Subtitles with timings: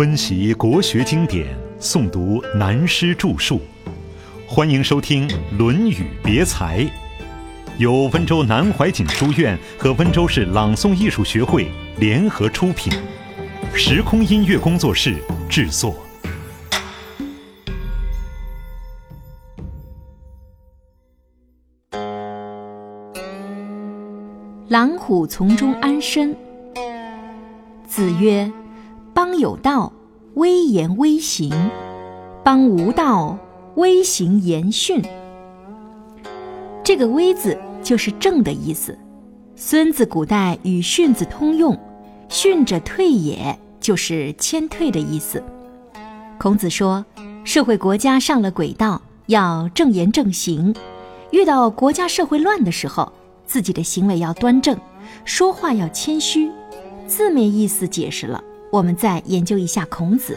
[0.00, 1.46] 温习国学经典，
[1.78, 3.60] 诵读南师著述，
[4.48, 6.78] 欢迎收听《论语别裁》，
[7.76, 12.90] 由温州南怀瑾书院和温州市朗诵艺术学会联合出品，
[13.74, 15.16] 时空音乐工作室
[15.50, 15.94] 制作。
[24.68, 26.34] 狼虎从中安身。
[27.86, 28.50] 子曰
[29.12, 29.92] ：“邦有道，
[30.34, 31.50] 威严威行；
[32.44, 33.38] 邦无道，
[33.74, 35.02] 威行严训。”
[36.84, 38.96] 这个“威”字就是正的意思。
[39.56, 41.78] 孙子古代与训字通用
[42.28, 45.42] ，“训者退也”就是谦退的意思。
[46.38, 47.04] 孔子说，
[47.44, 50.72] 社会国家上了轨道，要正言正行；
[51.30, 53.12] 遇到国家社会乱的时候，
[53.44, 54.78] 自己的行为要端正，
[55.24, 56.50] 说话要谦虚。
[57.06, 60.36] 字面意思解释了，我们再研究一下孔子。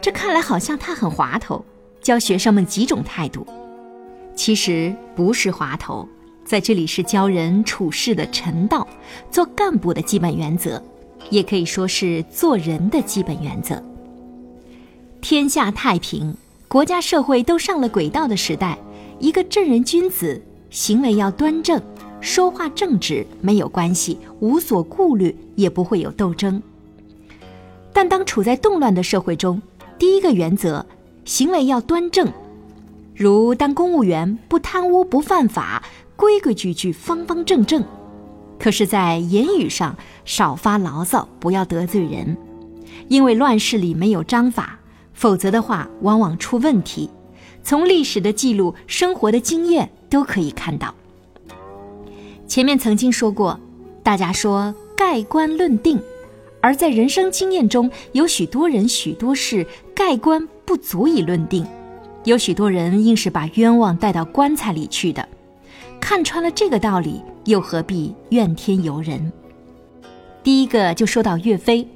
[0.00, 1.64] 这看来好像他很滑头，
[2.00, 3.46] 教学生们几种态度。
[4.34, 6.08] 其实不是滑头，
[6.44, 8.86] 在这里是教人处事的臣道，
[9.30, 10.82] 做干部的基本原则，
[11.30, 13.82] 也可以说是做人的基本原则。
[15.20, 18.78] 天下太平，国家社会都上了轨道的时代，
[19.18, 20.40] 一个正人君子。
[20.70, 21.78] 行为要端正，
[22.22, 26.62] 说话正直，没有关系，无所顾虑，也不会有斗争。
[27.92, 29.60] 但当处在动乱的社会中，
[29.98, 30.84] 第一个原则，
[31.24, 32.32] 行为要端正，
[33.14, 35.82] 如当公务员不贪污不犯法，
[36.16, 37.84] 规规矩矩，方方正正。
[38.58, 42.36] 可是，在言语上少发牢骚，不要得罪人，
[43.08, 44.78] 因为乱世里没有章法，
[45.12, 47.10] 否则的话往往出问题。
[47.64, 50.94] 从历史的记录、生活的经验都可以看到。
[52.46, 53.58] 前面曾经说过，
[54.02, 56.00] 大家说盖棺论定，
[56.62, 61.66] 而在人生经验中，有许多人、许多事盖棺不足以论定，
[62.24, 65.28] 有许多人硬是把冤枉带到棺材里去的。
[66.00, 69.30] 看穿了这个道理，又何必怨天尤人？
[70.42, 71.86] 第一个就说到岳飞，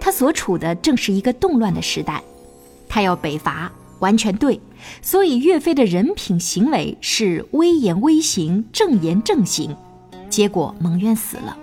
[0.00, 2.22] 他所处的正是一个动乱的时代，
[2.88, 3.72] 他要北伐。
[4.00, 4.58] 完全对，
[5.02, 9.76] 所以岳飞的人品行为是威严威行、正言正行，
[10.30, 11.54] 结果蒙冤死了。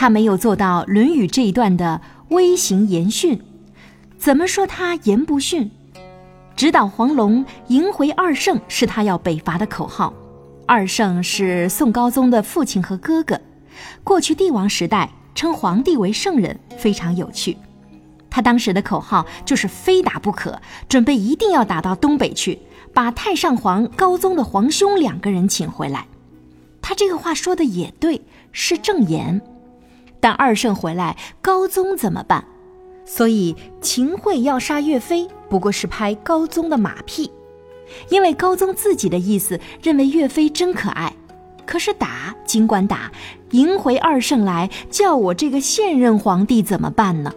[0.00, 2.00] 他没有做到《论语》这一段的
[2.30, 3.38] 微行言训，
[4.16, 5.70] 怎么说他言不逊？
[6.56, 10.14] 直捣黄龙，迎回二圣是他要北伐的口号。
[10.64, 13.38] 二圣是宋高宗的父亲和哥哥，
[14.02, 17.58] 过去帝王时代称皇帝为圣人，非常有趣。
[18.30, 22.58] 他当时的口号就是非打不可，准备一定要打到东北去，
[22.94, 26.06] 把太上皇高宗的皇兄两个人请回来。
[26.80, 29.42] 他这个话说的也对，是正言。
[30.20, 32.44] 但二圣回来，高宗怎么办？
[33.04, 37.30] 所以秦桧要杀岳飞，不过是拍高宗的马屁，
[38.08, 41.12] 因为高宗自己的意思认为岳飞真可爱。
[41.66, 43.10] 可是打尽管打，
[43.50, 47.32] 迎回二圣来，叫我这个现任皇帝怎么办呢？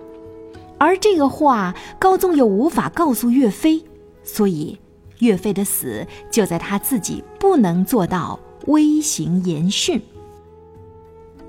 [0.78, 3.84] 而这个话，高宗又无法告诉岳飞，
[4.24, 4.80] 所以
[5.20, 10.02] 岳飞的死就在他自己不能做到威行严训。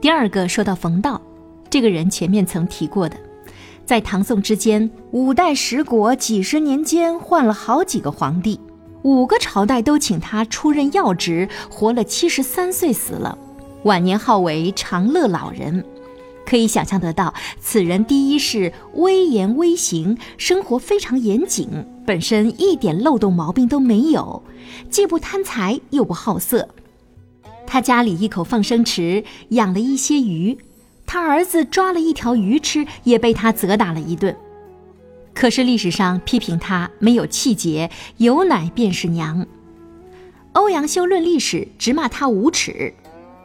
[0.04, 1.18] 第二个说到冯道，
[1.70, 3.16] 这个人前面曾提过的，
[3.86, 8.60] 在唐宋之间，五代十国几十年间换了好几个皇帝，
[9.00, 13.38] 五个朝代都请他出任要职，活了七十三岁死了，
[13.84, 15.82] 晚年号为长乐老人。
[16.44, 21.66] 可以想象得到，此人第一是威严威行，生活非常严谨，
[22.04, 24.42] 本身一点漏洞毛病都没有，
[24.90, 26.68] 既不贪财又不好色。
[27.74, 30.56] 他家里一口放生池养了一些鱼，
[31.04, 34.36] 他儿子抓了一条鱼吃，也被他责打了一顿。
[35.34, 39.44] 可是历史上批评他没有气节，有奶便是娘。
[40.52, 42.94] 欧阳修论历史，直骂他无耻。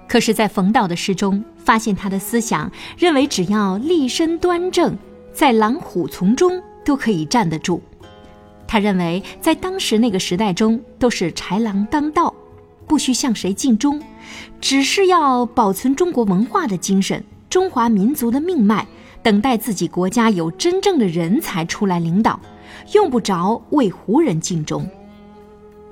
[0.07, 4.95] 可是，在冯道的诗中发现他的思想，认为只要立身端正，
[5.33, 7.81] 在狼虎丛中都可以站得住。
[8.67, 12.31] 他认为，在当时那个时代中，都是豺狼当道，
[12.85, 13.99] 不需向谁尽忠，
[14.61, 18.87] 只是要保存中国文化的精神、中华民族的命脉，
[19.23, 22.39] 等待自己国家有真正的人才出来领导，
[22.93, 24.89] 用不着为胡人尽忠。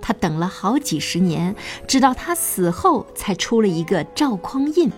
[0.02, 1.56] 他等了好几十年，
[1.88, 4.92] 直到他死后才出了一个赵匡胤。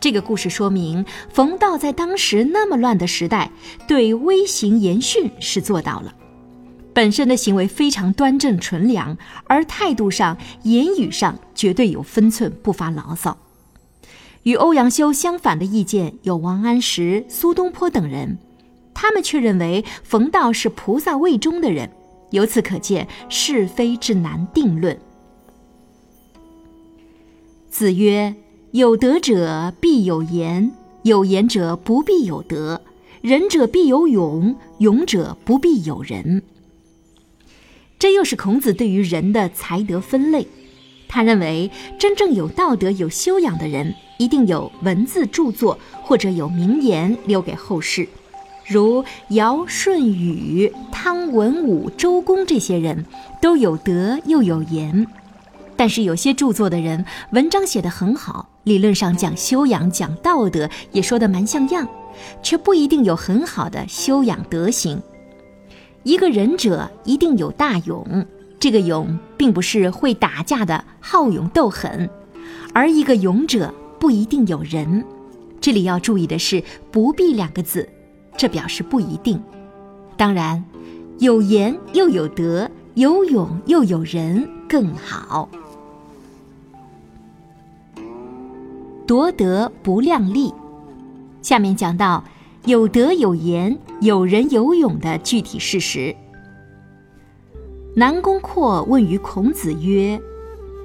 [0.00, 3.50] 这个故事说明，冯道在当时那么乱的时代，
[3.86, 6.14] 对威行严训是做到了，
[6.98, 9.16] 本身的行为非常端正纯良，
[9.46, 13.38] 而态度上、言语上绝对有分寸，不发牢骚。
[14.42, 18.36] 与欧阳修相反的意见有王安石、苏东坡等人。
[18.94, 21.88] 他们却认为冯道是菩萨位中的人。
[22.30, 24.98] 由此可见，是非之难定论。
[27.70, 28.34] 子曰
[28.74, 30.72] ：“有德者必有言，
[31.04, 32.80] 有言者不必有德；
[33.22, 36.42] 仁者必有勇，勇者不必有仁。”
[37.98, 40.46] 这又是孔子对于人的才德分类。
[41.08, 48.06] 他认为，真正有道德、有修养的人，一定有文字著作或者有名言留给后世。
[48.66, 53.06] 如尧舜禹汤文武周公这些人，
[53.40, 55.06] 都有德又有言，
[55.74, 61.88] 但是有些著作的人文章写得很好，理论上讲修养、讲道德也说得蛮像样，
[62.42, 65.02] 却不一定有很好的修养德行。
[66.08, 68.24] 一个仁者一定有大勇，
[68.58, 72.08] 这个勇并不是会打架的好勇斗狠，
[72.72, 75.04] 而一个勇者不一定有仁。
[75.60, 77.86] 这里要注意的是“不必”两个字。
[78.38, 79.38] 这表示不一定。
[80.16, 80.64] 当然，
[81.18, 85.46] 有言又有德，有勇又有仁更好。
[89.06, 90.54] 夺得不量力。
[91.42, 92.24] 下面讲到
[92.68, 96.14] 有德有言、有仁有勇的具体事实。
[97.96, 100.20] 南宫括问于孔子曰：“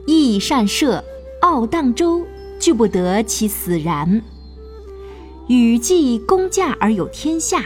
[0.08, 1.04] 义善射，
[1.42, 2.26] 傲荡周，
[2.58, 4.22] 惧不得其死然。”
[5.50, 7.66] 禹既公驾而有天下，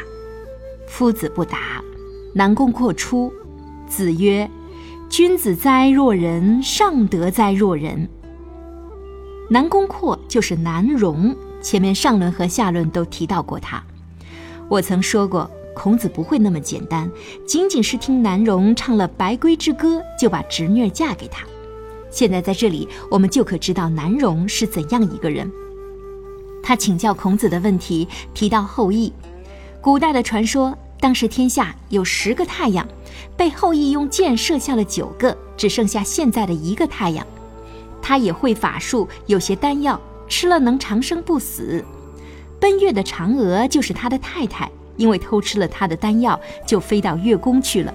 [0.87, 1.79] 夫子不答。
[2.33, 3.31] 南宫括出，
[3.87, 4.49] 子曰
[5.09, 8.09] ：“君子哉若人，尚德哉若人。”
[9.47, 13.83] 南宫括就是南荣，前面上论和下论都提到过他。
[14.69, 17.09] 我曾说过，孔子不会那么简单，
[17.45, 21.45] 仅仅是听南荣唱了《白龟之歌》，就把侄女嫁给他。
[22.09, 25.49] 现在在这里，我们就可知道南荣是怎样一个人。
[26.61, 29.13] 他请教孔子的问题提到后羿，
[29.79, 32.85] 古代的传说，当时天下有十个太阳，
[33.37, 37.25] 被后羿用箭射下了九个，只剩下现在的一个太阳。
[38.01, 41.83] 他也会法术，有些丹药吃了能长生不死。
[42.59, 47.93] 奔月的嫦娥就是他的太太，因为偷吃了他的丹药，就飞到月宫去了。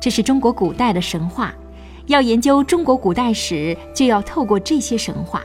[0.00, 1.54] 这是中国古代的神话，
[2.06, 5.42] 要研究中国古代史，就要透过这些神话。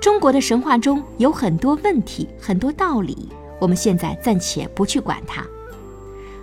[0.00, 3.28] 中国的神话中有很多问题，很多道理，
[3.58, 5.42] 我们现在暂且不去管它。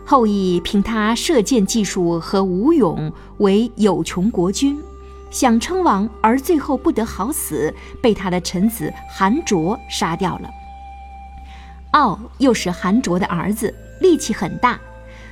[0.03, 4.81] 后羿凭他射箭技术和武勇为有穷国君，
[5.29, 10.49] 想称王而最后不得好死，被他的臣子韩卓杀掉了。
[11.91, 14.79] 敖又是韩卓的儿子，力气很大，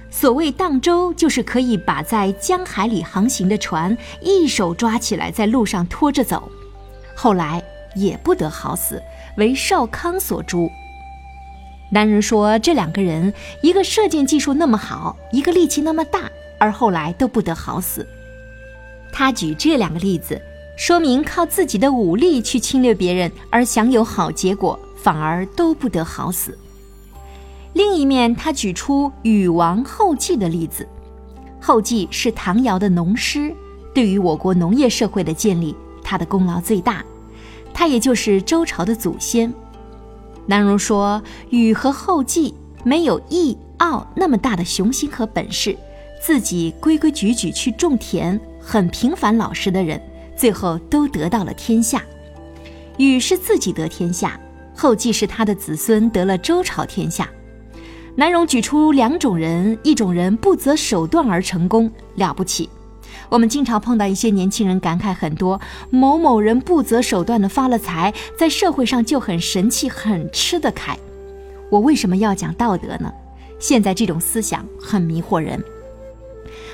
[0.09, 6.51] 所谓荡舟，就是可以把在江海里航行的船一手抓起来，在路上拖着走。
[7.15, 7.63] 后来。
[7.95, 9.01] 也不得好死，
[9.35, 10.69] 为少康所诛。
[11.91, 13.33] 男人说，这两个人，
[13.63, 16.29] 一个射箭技术那么好，一个力气那么大，
[16.59, 18.07] 而后来都不得好死。
[19.11, 20.39] 他举这两个例子，
[20.77, 26.57] 说明靠自己的武力去侵略别人而享有好结果，反而都不得好死。
[27.73, 30.87] 另一面，他举出禹王后继的例子，
[31.61, 33.53] 后继是唐尧的农师，
[33.93, 37.03] 对于我国农业社会的建立，他的功劳最大。
[37.73, 39.53] 他也就是周朝的祖先。
[40.47, 42.53] 南荣说，禹和后稷
[42.83, 45.77] 没有羿、敖那么大的雄心和本事，
[46.19, 50.01] 自己规规矩矩去种田，很平凡老实的人，
[50.35, 52.03] 最后都得到了天下。
[52.97, 54.37] 禹是自己得天下，
[54.80, 57.30] 后继是他的子孙得了周朝天下。
[58.16, 62.69] 南荣举出两种人，一种人不择手段而成功，了不起。
[63.28, 65.59] 我们经常碰到一些年轻人感慨很多，
[65.90, 70.98] 某某人不择手段的发了财，在社会上就很神气，很吃得开。
[71.69, 73.12] 我为什么要讲道德呢？
[73.59, 75.62] 现在这种思想很迷惑人。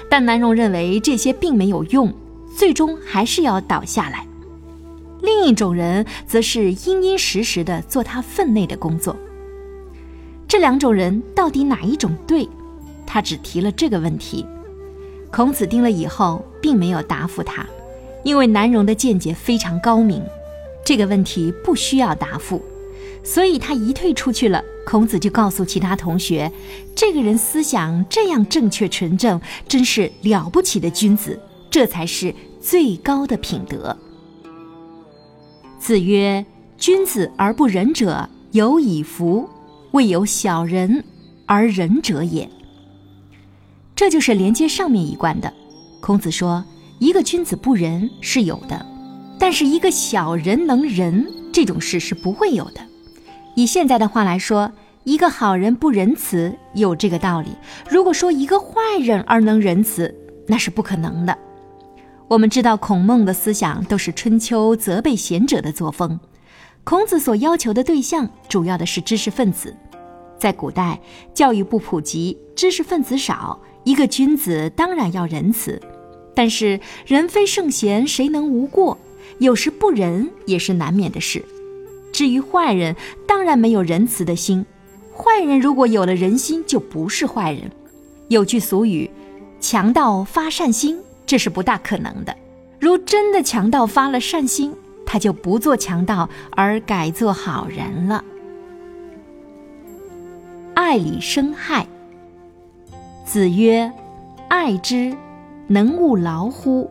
[0.08, 2.14] 但南荣认为这些并没有用，
[2.56, 4.28] 最终还是要倒下来。
[5.26, 9.18] 另一种人则是殷殷实实的做他分内的工作。
[10.48, 12.48] 这两种人到底哪一种对？
[13.06, 14.46] 他只提了这个问题。
[15.32, 17.66] 孔子听了以后，并没有答复他，
[18.24, 20.24] 因为南荣的见解非常高明，
[20.86, 22.62] 这个问题不需要答复，
[23.24, 24.64] 所以他一退出去了。
[24.86, 26.52] 孔子就告诉其他同学，
[26.96, 31.40] 这个人思想这样正确纯正，真是了不起的君子，
[31.72, 33.98] 这才是最高的品德。
[35.86, 36.44] 子曰
[36.80, 39.48] ：“君子而不仁者，有以福；
[39.92, 41.04] 未有小人
[41.46, 42.50] 而仁者也。”
[43.96, 45.54] 这就是连接上面一贯的。
[46.02, 46.66] 孔子说，
[46.98, 48.84] 一个君子不仁是有的，
[49.38, 51.24] 但是一个小人能仁
[51.54, 52.82] 这种事是不会有的。
[53.56, 54.72] 以现在的话来说，
[55.04, 57.50] 一个好人不仁慈有这个道理。
[57.88, 60.12] 如果说一个坏人而能仁慈，
[60.48, 61.38] 那是不可能的。
[62.28, 66.20] 我们知道孔孟的思想都是春秋责备贤者的作风，
[66.84, 69.76] 孔子所要求的对象主要的是知识分子。
[70.40, 71.00] 在古代，
[71.36, 75.80] 教育不普及，知识分子少，一个君子当然要仁慈。
[76.34, 78.98] 但是人非圣贤，谁能无过？
[79.38, 81.46] 有时不仁也是难免的事。
[82.12, 82.96] 至于坏人，
[83.28, 84.66] 当然没有仁慈的心。
[85.16, 87.72] 坏人如果有了人心，就不是坏人。
[88.30, 89.10] 有句俗语
[89.62, 92.36] ：“强盗发善心”，这是不大可能的。
[92.80, 98.24] 如真的强盗发了善心，他就不做强盗，而改做好人了。
[100.74, 101.88] 爱里生害。
[103.26, 103.92] 子曰
[104.50, 105.16] ：“爱之，
[105.68, 106.90] 能勿劳乎？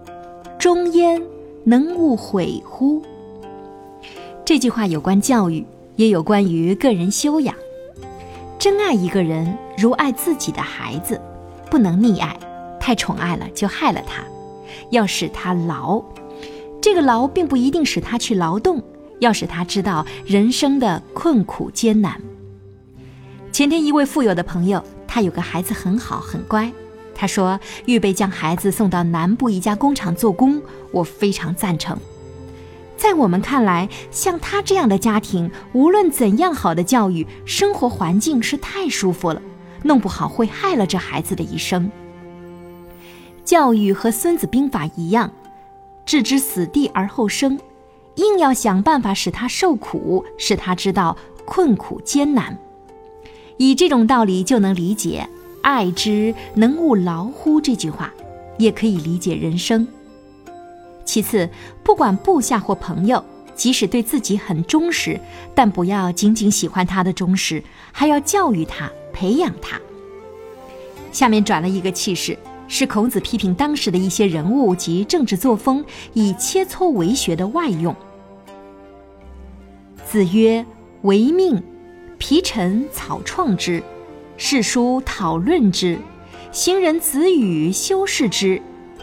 [0.58, 1.22] 忠焉，
[1.62, 3.02] 能勿悔乎？”
[4.44, 5.64] 这句话有关教育，
[5.96, 7.54] 也有关于个人修养。
[8.58, 11.20] 真爱一个人，如爱自己的孩子，
[11.70, 12.36] 不能溺爱，
[12.84, 14.22] 太宠爱了就害了他。
[14.90, 16.02] 要使他劳，
[16.82, 18.82] 这个劳并不一定使他去劳动，
[19.20, 22.20] 要使他知道人生的困苦艰难。
[23.50, 26.70] 前天一位富有的朋友，他有个孩子很好很乖，
[27.14, 30.60] 他说预备将孩子送到南部一家工厂做工，
[30.90, 31.98] 我非常赞成。
[32.98, 39.40] 在我们看来，像他这样的家庭，无论怎样好的教育，生活环境是太舒服了，
[39.84, 41.90] 弄不好会害了这孩子的一生。
[43.44, 45.30] 教育和《孙子兵法》一样，
[46.06, 47.58] 置之死地而后生，
[48.16, 52.58] 硬要想办法使他受苦，使他知道困苦艰难。
[53.56, 55.28] 以这种道理就能理解
[55.62, 58.12] “爱之，能勿劳乎”这句话，
[58.58, 59.86] 也可以理解人生。
[61.04, 61.48] 其次，
[61.82, 63.22] 不管部下或朋友，
[63.54, 65.20] 即使对自己很忠实，
[65.54, 69.78] 但不要仅仅喜欢他的忠实，还要教育他、培养他。
[71.12, 72.36] 下面转了一个气势，
[72.68, 77.94] 是孔子批评当时的一些人物及政治作风，以切磋为学的外用。
[80.04, 80.64] 子曰
[81.02, 81.62] ：“为命，
[82.18, 83.82] 皮陈草创之，
[84.36, 85.98] 世书讨论之，
[86.52, 88.60] 行人子语修饰之，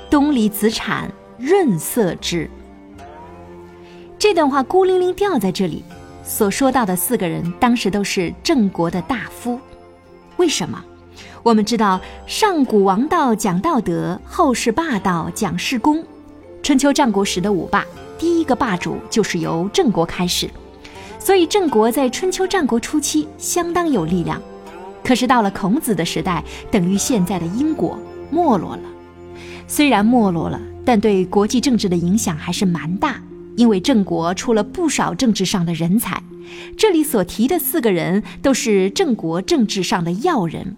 [0.09, 2.47] 东篱子产。”润色之。
[4.19, 5.83] 这段话孤零零掉在这里，
[6.23, 9.59] 所说到的四个人，当时都是郑国的大夫。
[10.37, 10.85] 为什么？
[11.43, 16.03] 我们知道，上古王道讲道德，后世霸道讲事功。
[16.61, 17.85] 春秋战国时的五霸，
[18.19, 20.49] 第一个霸主就是由郑国开始，
[21.17, 24.41] 所以郑国在春秋战国初期相当有力量。
[25.03, 28.83] 可是到了孔子的时代，等于现在的英国没落了。
[29.67, 30.59] 虽然没落了。
[30.83, 33.21] 但对国际政治的影响还是蛮大，
[33.55, 36.23] 因为郑国出了不少政治上的人才。
[36.75, 40.75] 这里所提的四个人都是郑国政治上的要人。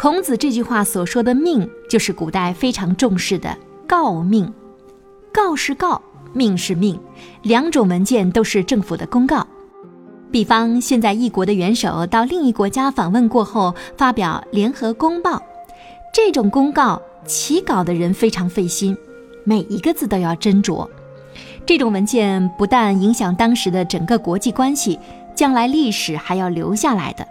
[0.00, 4.54] 孔子这句话所说的“命”，就是古代非常重视的告命。
[5.32, 6.00] 告是告，
[6.32, 6.96] 命是命，
[7.42, 9.44] 两种文件都是政府的公告。
[10.30, 15.42] 比方，现在一国的元首到另一国家访问过后，发表联合公报，
[16.14, 17.02] 这种公告。
[17.26, 18.96] 起稿的人非常费心，
[19.42, 20.88] 每一个字都要斟酌。
[21.66, 24.96] 这种文件不但影响当时的整个国际关系，
[25.34, 27.26] 将来历史还要留下来的，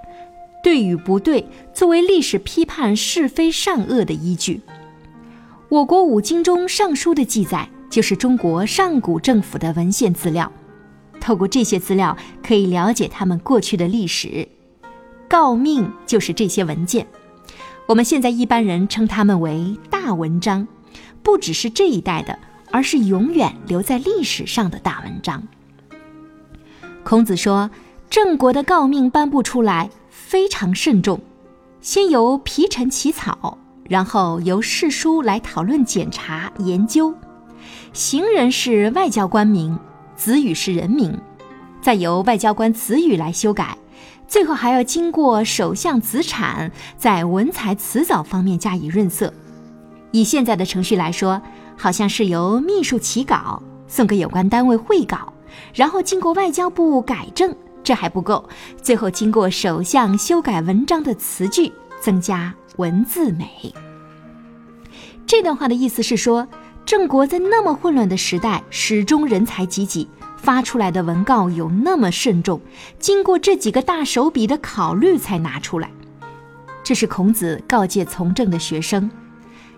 [0.68, 4.60] 对与不对，作为历史批判是非善恶的依据。
[5.70, 10.52] 我国五经中《尚书》的记载，就是中国上古政府的文献资料。
[11.22, 14.46] 透过这些资料，可以了解他们过去的历史。
[15.30, 17.08] 诰命就是这些文件。
[17.86, 20.68] 我们现在一般人称他们为大文章，
[21.24, 22.38] 不只是这一代的，
[22.72, 25.48] 而是永远留在历史上的大文章。
[27.06, 27.72] 孔子说，
[28.10, 29.90] 郑国的诰命颁布出来
[30.26, 31.22] 非常慎重，
[31.80, 33.58] 先由皮陈起草，
[33.88, 37.14] 然后由侍书来讨论、检查、研究。
[37.94, 39.78] 行人是外交官名，
[40.16, 41.18] 子语是人名，
[41.82, 43.78] 再由外交官子语来修改。
[44.28, 49.34] 最后还要经过首相子产在文采辞藻方面加以润色。
[50.12, 51.42] 以现在的程序来说，
[51.78, 55.32] 好像是由秘书起稿送给有关单位会稿，
[55.74, 57.56] 然后经过外交部改正，
[57.88, 58.50] 这还不够，
[58.82, 63.74] 最后经过首相修改文章的词句，增加文字美。
[65.26, 66.46] 这段话的意思是说，
[66.86, 70.06] 郑国在那么混乱的时代，始终人才济济。
[70.36, 72.60] 发出来的文告有那么慎重，
[73.00, 75.90] 经过这几个大手笔的考虑才拿出来。
[76.84, 79.10] 这是孔子告诫从政的学生：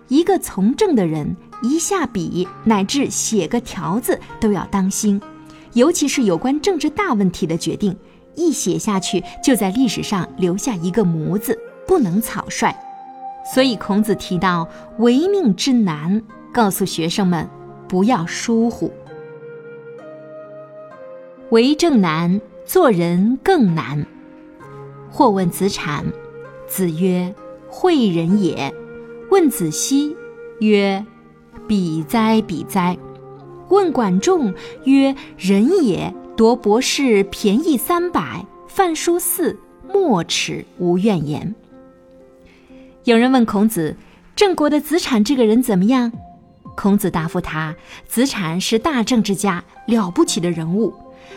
[0.08, 5.22] 一个从政的人，一下笔乃至写个条子都要当心，
[5.74, 7.96] 尤其是有关政治大问题的决定，
[8.34, 12.74] 一写下去就在历史上留下一个模子，不能草率。
[13.54, 16.22] 所以孔子提到为命之难，
[16.52, 17.48] 告诉学生们
[17.88, 18.92] 不要疏忽。
[21.50, 24.06] 为政难，做人更难。
[25.10, 26.04] 或问子产，
[26.68, 27.34] 子曰
[27.68, 28.72] ：“诲人也。”
[29.32, 30.16] 问子西，
[30.60, 31.04] 曰
[31.66, 32.96] ：“比哉，比哉。”
[33.70, 34.52] 问管仲，
[34.84, 39.58] 曰：“人也，夺博士便宜三百，饭书四，
[39.92, 41.54] 莫齿无怨言。”
[43.04, 43.96] 有人问孔子
[44.36, 46.12] ：“郑国的子产这个人怎么样？”
[46.76, 47.74] 孔子答复他
[48.06, 50.92] ：“子产是大政治家，了不起的人物。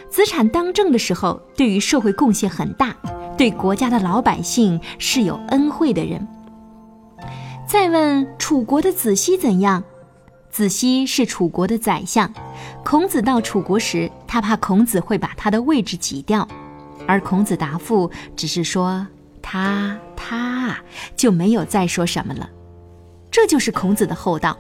[0.10, 2.96] 子产当政的时候，对于社会贡献很大。”
[3.36, 6.28] 对国家的老百姓是有恩惠的人。
[7.68, 9.84] 再问楚国的子西怎样？
[10.54, 12.32] 子西是楚国的宰相。
[12.86, 16.48] 孔子到楚国时，他怕孔子会把他的位置挤掉，
[17.08, 19.08] 而孔子答复只是说
[19.42, 20.78] 他他，
[21.16, 22.48] 就没有再说什么了。
[23.32, 24.56] 这就是孔子的厚道。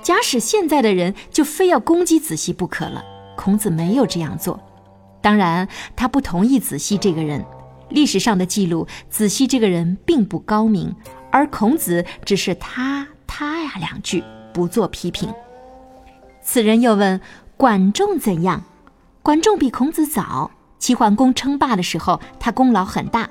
[0.00, 3.04] 假使现在的人就非要攻击子西不可了，
[3.36, 4.58] 孔子没有这样做。
[5.20, 7.44] 当然，他不同意子西这个人。
[7.90, 10.96] 历史上的记录，子西这个人并不高明，
[11.30, 14.24] 而孔子只是他他呀两句，
[14.54, 15.28] 不做批评。
[16.40, 17.20] 此人又问
[17.58, 18.62] 管仲怎样？
[19.22, 23.28] 管仲比孔子早，齐桓公称霸的时候，他功劳很大。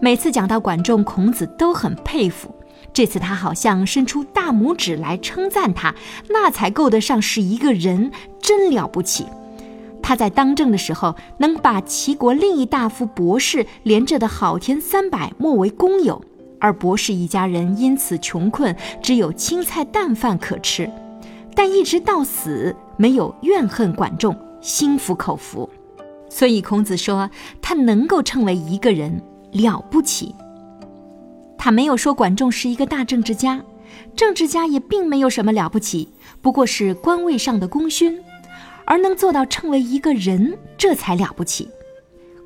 [0.00, 2.54] 每次讲到管仲，孔子都很佩服。
[2.92, 5.94] 这次他好像伸出大拇指来称赞他，
[6.30, 9.26] 那才够得上是一个人，真了不起。
[10.00, 16.22] 他在当政的时候，能把齐国另一大夫博士连着的好田三百莫为公有，
[16.64, 20.90] 而博士一家人因此穷困，只有青菜淡饭可吃，
[21.54, 25.68] 但一直到死没有怨恨管仲，心服口服。
[26.30, 27.28] 所以孔子说
[27.60, 30.34] 他能够称为一个人了不起。
[31.58, 33.62] 他没有说管仲是一个大政治家，
[34.16, 36.08] 政治家也并没有什么了不起，
[36.40, 38.18] 不过是官位上的功勋。
[38.86, 41.68] 而能做到称为一个人，这才了不起。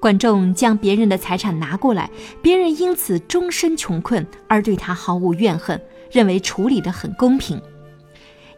[0.01, 5.81] 管仲将别人的财产拿过来，别人因此终身穷困，而对他毫无怨恨，
[6.11, 7.61] 认为处理得很公平。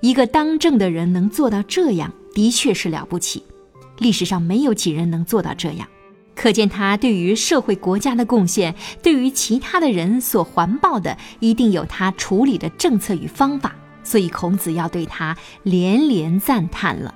[0.00, 3.42] 一个当政的人能做到这样，的确是了不起。
[3.98, 5.87] 历史上没有几人能做到这样，
[6.35, 13.74] 可见他对于社会国家的贡献，对于其他的人所环抱的，一定有他处理的政策与方法。
[14.03, 17.14] 所以孔子要对他连连赞叹了。